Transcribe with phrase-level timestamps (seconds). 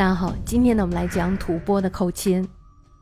[0.00, 2.48] 大家好，今天呢，我们来讲吐蕃的寇侵。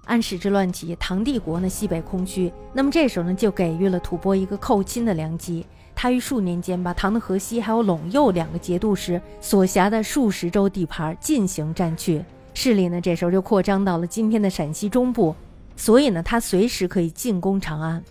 [0.05, 5.65] 安史之乱起，唐帝国呢西北空虚，那么这时候呢，就给予了吐蕃一个寇侵的良机。
[5.95, 12.21] 他于数年间把唐的河西还有陇右两个节度使所辖的数十州地盘进行占据，
[12.53, 15.33] 势力呢这时候就扩张到了今天的陕西中部，
[15.77, 18.03] 所以呢，他随时可以进攻长安。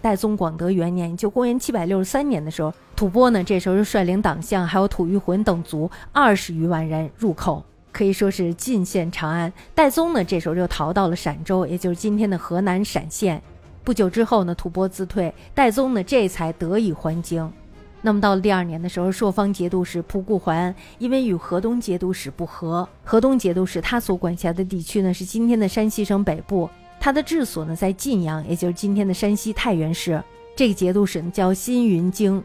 [0.00, 7.64] 代宗广德元年，就公元七百六十三年的时候，吐蕃呢这时候就率领党项还有吐谷浑等族二十余万人入寇。
[7.92, 13.40] 可以说是进献长安，戴宗呢这时候就逃到了陕州，也就是今天的河南陕县。
[13.84, 17.52] 不久之后呢，吐蕃自退，戴宗呢这才得以还京。
[18.00, 26.68] 那么到了第二年的时候，朔方节度使仆固怀恩因为与河东节度使不和，河东节度使他所管辖的地区呢是今天的山西省北部，
[26.98, 30.20] 他的治所呢在晋阳，也就是今天的山西太原市。
[30.56, 32.42] 这个节度使呢叫辛云京，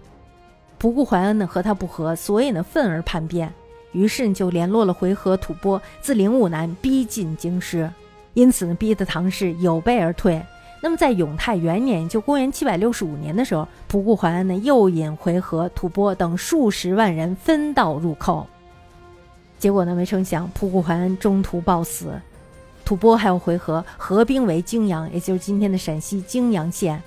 [0.79, 3.51] 仆固怀恩呢和他不和，所以呢愤而叛变。
[3.91, 7.89] 于是就联络了回纥吐蕃，自灵武南逼近京师，
[8.33, 10.41] 因此，逼得唐氏有备而退。
[10.79, 18.45] 那么在永泰元年，就公元七百六十五年的时候，仆固怀恩呢又引回纥、吐蕃等数十万人分道入寇，
[19.57, 22.13] 结果呢，没成想仆固怀恩中途暴死，
[22.85, 27.01] 吐蕃还有回纥合兵为泾阳，也就是今天的陕西泾阳县。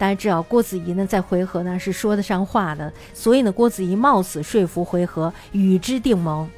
[0.00, 6.48] 大家知道郭子仪呢在回纥呢是说得上话的，所以呢郭子仪冒死说服回纥与之定盟，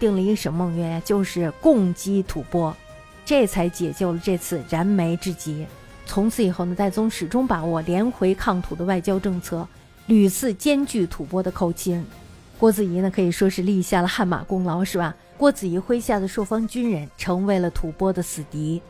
[0.00, 1.00] 定了一个什么盟约呀？
[1.04, 2.74] 就是共击吐蕃，
[3.24, 5.64] 这才解救了这次燃眉之急。
[6.06, 9.64] 从此以后呢，戴宗始终把握连回抗吐的外交政策，
[10.06, 12.04] 屡次艰拒吐蕃的寇亲。
[12.58, 15.14] 郭子仪呢可以说是立下了汗马功劳，是吧？
[15.38, 18.82] 郭子仪麾下的朔方军人成为了吐蕃的死敌。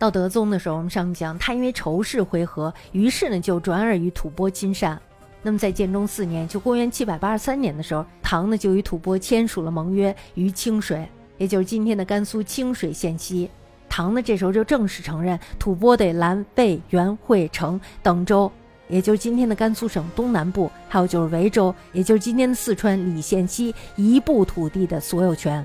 [0.00, 4.98] 到德宗的时候，我们上讲他因为仇视回纥，于是呢就转而与吐蕃亲善。
[5.42, 11.06] 那么在建中四年，就公元七百八十三年的时候，唐呢就与吐蕃签署了盟约，于清水，
[11.36, 13.50] 也就是今天的甘肃清水县西。
[13.90, 18.50] 唐呢这时候就正式承认吐蕃的兰、魏、元、会、成等州，
[18.88, 25.62] 也就是今天的甘肃省东南部，还有就是维州，也就是今天的四川理县西一部土地的所有权。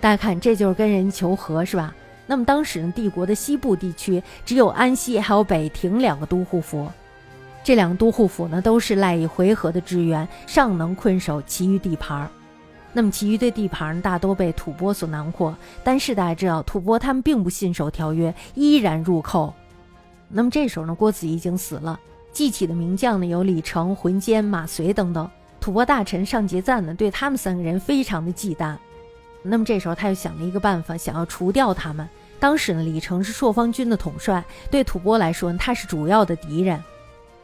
[0.00, 1.94] 大家看，这就是跟人求和，是吧？
[2.30, 6.86] 那么当时呢，帝国的西部地区只有安西还有北庭两个都护府，
[7.64, 12.28] 这两个都护府呢都是赖以回纥的支援，尚能困守其余地盘儿。
[12.92, 19.54] 那么其余的地盘大都被吐蕃所囊括，但是大家知道，吐蕃他们并不信守条约，依然入寇。
[20.28, 21.98] 那么这时候呢，郭子仪已经死了，
[22.30, 25.30] 记起的名将呢有李成、浑坚、马遂等等。
[25.60, 28.76] 吐蕃大臣上节赞呢对他们三个人非常的忌惮。
[29.48, 32.08] 那么这时候他又想了一个办法，想要除掉他们。
[32.38, 36.80] 当时呢，李成是朔方军的统帅，对吐蕃来说，他是主要的敌人。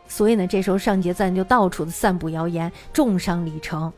[0.06, 3.92] 所以呢，这时候上节赞就到处的散布谣言，重伤李成，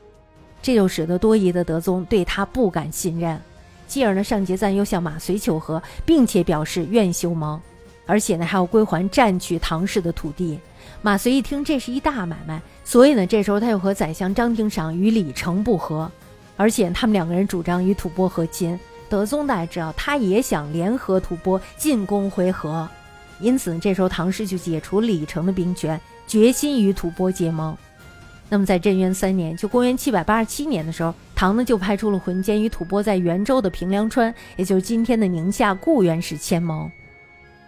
[0.63, 3.39] 这就使得多疑的德宗对他不敢信任。
[3.87, 7.61] 继而呢，上节赞又向马遂求和，并且表示愿修盟，
[8.07, 10.59] 而且呢还要归还占据唐氏的土地。
[11.03, 16.11] 马遂一听这是一大买卖，所以呢，这时候他又和宰相张廷赏与李成不和。
[16.57, 18.79] 而且他们两个人主张与吐蕃和亲，
[19.09, 22.87] 德宗大家知道，他也想联合吐蕃进攻回纥，
[23.41, 27.77] 因此这时候唐氏就解除李成的兵权，决心与吐蕃结盟。
[28.49, 36.91] 那么在贞元三年，就公元七百八十七年的时候，唐呢就派出了浑坚与吐蕃在元州的平凉川，也就是今天的宁夏固原市签盟。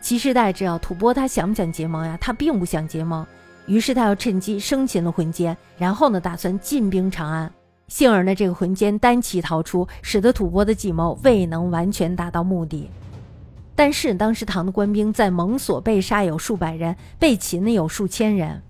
[0.01, 2.17] 其实大家知道，吐蕃他想不想结盟呀？
[2.21, 3.27] 他并不想结盟，
[3.67, 7.53] 于是他要趁机生擒了浑坚，然后呢打算进兵长安。
[7.89, 12.89] 幸而呢，这个浑坚单骑逃出，使得吐蕃的计谋未能完全达到目的。
[13.75, 18.61] 但是当时唐的官兵在蒙所被杀有数百人，被擒呢有数千人。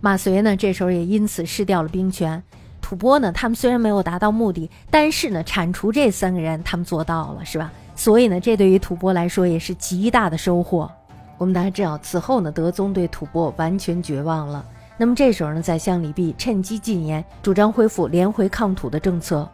[0.00, 2.42] 马遂呢这时候也因此失掉了兵权。
[2.80, 7.72] 吐蕃呢，他们虽然没有达到目的，但是呢铲除这三个人他们做到了，是吧？
[7.96, 10.90] 所以呢，这对于吐蕃来说也是极大的收获。
[11.36, 14.64] 我们大家知道，此后呢，德宗对吐蕃完全绝望了。
[15.00, 19.48] 那么这时候呢，宰相李泌趁机进言，主张恢复连回抗吐的政策。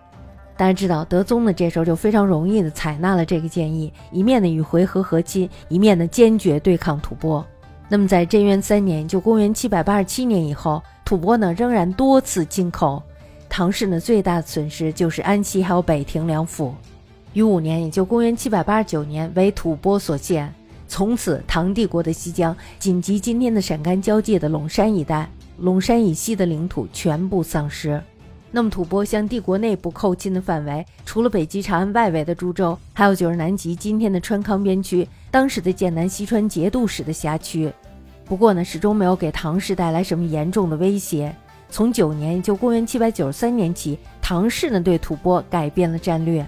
[0.56, 7.44] 大家知道，德宗呢这时候就非常容易的采纳了这个建议，一面呢与回纥和亲，一面呢坚决对抗吐蕃。
[7.88, 13.00] 那么在贞元三年，就公元七百八十七年以后，吐蕃呢仍然多次进口。
[13.48, 16.75] 唐氏呢最大的损失就是安西还有北庭两府。
[17.34, 20.52] 于五年，也就公元七百八十九年，为吐蕃所陷。
[20.88, 25.28] 从此，唐帝国的西疆仅及今天的陕甘交界的陇山一带。
[25.61, 28.03] 陇山以西的领土全部丧失。
[28.50, 37.70] 那么，吐蕃向帝国内部寇侵的范围，除了北极长安外围的株洲，还有就是南极今天的川康边区，当时的剑南西川节度使的辖区。
[38.25, 41.35] 不过呢，始终没有给唐氏带来什么严重的威胁。
[41.69, 46.47] 从九年，就公元七百九十三年起，唐氏呢对吐蕃改变了战略，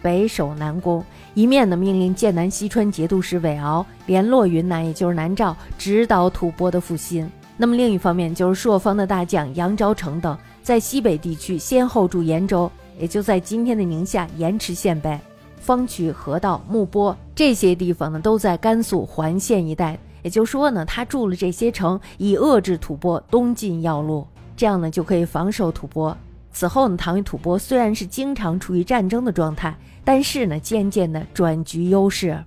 [0.00, 1.04] 北守南攻，
[1.34, 7.28] 一面呢命令剑南西川节度使韦敖联络云南，也就是南诏，指导吐蕃的复兴。
[7.56, 15.18] 那么另一方面，就是朔方的大将杨昭成等，在西北地区先后驻延州，也就在今天的宁夏盐池县北。
[15.60, 19.98] 方渠、河道、木波这些地方呢，都在甘肃环县一带。
[20.22, 24.26] 也就是说呢，他筑了这些城，以遏制吐蕃东进要路，
[24.56, 26.16] 这样呢就可以防守吐蕃。
[26.50, 29.74] 此后呢，唐与吐蕃虽然是经常处于战争的状态，
[30.04, 32.42] 但是呢，渐渐的转局优势，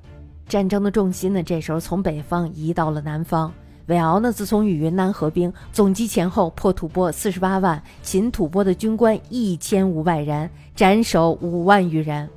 [0.48, 3.52] 战争的重心呢，这时候从北方移到了南方。
[3.88, 12.30] 韦敖呢，自从与云南合兵，总计前后破吐蕃四十八万，擒吐蕃的军官一千五百人，斩首五万余人。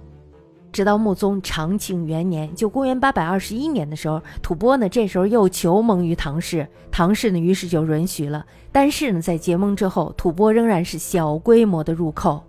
[0.71, 8.47] 直到穆宗长庆元年，就公元八百二十一年的时候，吐蕃呢这时候又求盟于唐氏，唐氏呢于是就允许了。
[8.71, 12.41] 但是呢，在结盟之后，吐蕃仍然是小规模的入寇。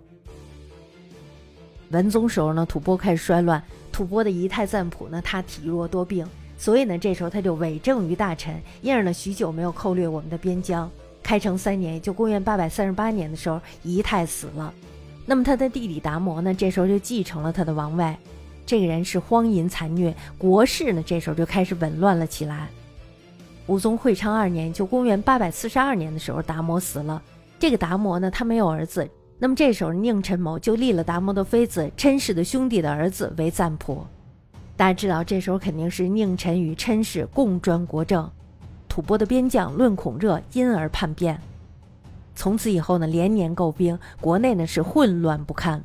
[1.90, 3.60] 文宗时候呢，吐蕃开始衰乱，
[3.90, 6.24] 吐蕃的仪太赞普呢，他体弱多病，
[6.62, 10.88] 所以呢，这时候他就委政于大臣，因而呢，许久没有寇掠我们的边疆。
[11.20, 14.72] 开成三年，就公元八百三十八年的时候，仪太死了。
[15.26, 18.14] 那么他的弟弟达摩呢，这时候就继承了他的王位。
[18.64, 22.68] 这个人是荒淫残虐，国事呢这时候就开始紊乱了起来。
[23.66, 27.20] 武宗会昌二年，就公元八百四十二年的时候，达摩死了。
[27.58, 29.10] 这个达摩呢，他没有儿子。
[29.36, 34.06] 那么这时候宁臣谋就立了达摩的妃子琛氏的兄弟的儿子为赞普。
[34.76, 38.28] 大家知道，这时候肯定是宁臣与琛氏共专国政，
[38.88, 41.40] 吐蕃的边将论孔热因而叛变。
[42.34, 45.84] 从此以后呢，连年购兵，国内呢是混乱不堪。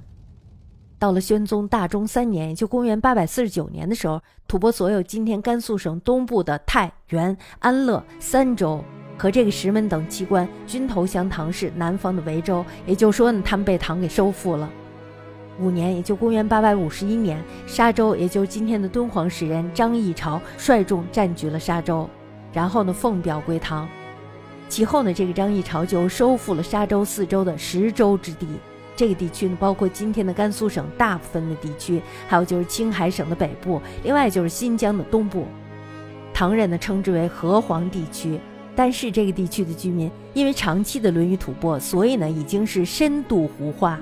[0.98, 8.84] 到了宣宗大中三年，也就公元八百四十九年的时候，吐蕃所有今天甘肃省东部的太原、安乐三州
[9.16, 11.72] 和这个石门等机关均投降唐氏。
[11.76, 14.68] 南方的维州，也就是说呢，他们被唐给收复了。
[15.60, 22.10] 五年，也就公元八百五十一年，沙州，也就是今天的敦煌使人张议潮率众占据了沙州，
[22.54, 23.88] 然后呢，奉表归唐。
[24.70, 28.48] 其后呢，这个张议潮就收复了沙州四周的十州之地。
[28.96, 35.46] 这个地区呢，包括今天的甘肃省大部分的地区，还有就是青海省的北部，另外就是新疆的东部。
[36.34, 38.40] 唐人呢称之为河湟地区。
[38.76, 44.00] 但是这个地区的居民因为长期的沦于吐蕃，所以呢已经是深度胡化。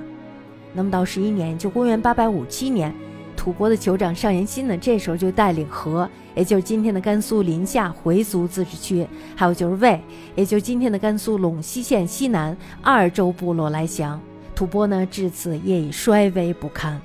[0.76, 2.94] 那么到十一年，就公元八百五七年。
[3.34, 10.00] 吐蕃的酋长尚延新呢，这时候就带领和，也就是今天的甘肃临夏回族自治区，还有就是魏，
[10.34, 14.20] 也就是今天的甘肃陇西县西南二州部落来降。
[14.54, 17.00] 吐蕃呢，至此也已衰微不堪。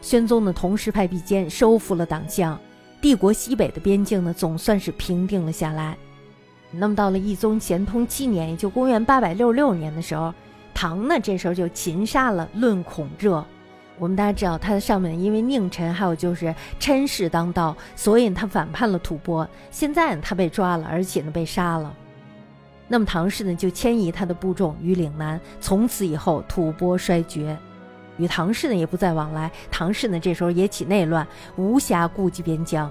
[0.00, 2.58] 宣宗呢，同时派毕坚收复了党项，
[3.00, 5.96] 帝国西北的边境呢，总算是平定了下来。
[6.70, 10.32] 那么到了懿宗咸通七年，也就公元八百六十六年的时候，
[10.80, 13.44] 唐呢，这时候就擒杀了论孔热。
[13.98, 19.46] 我们大家知道，他的上面因为佞臣还有就是琛氏当道，所以他反叛了吐蕃。
[19.70, 21.94] 现在他被抓了，而且呢被杀了。
[22.88, 27.54] 那么唐氏呢就迁移他的部众于岭南，从此以后吐蕃衰绝，
[28.16, 29.50] 与唐氏呢也不再往来。
[29.70, 32.90] 唐氏呢这时候也起内乱，无暇顾及边疆。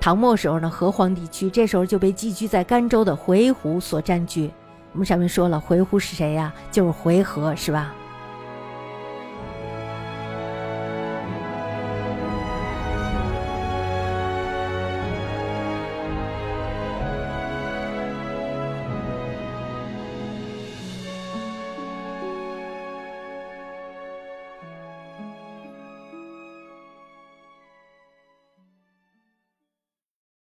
[0.00, 4.50] 唐末时候呢，河湟地区这时候就被寄居在甘州的回鹘所占据。
[4.92, 6.52] 我们上面说了，回鹘是谁呀？
[6.70, 7.94] 就是回纥，是吧？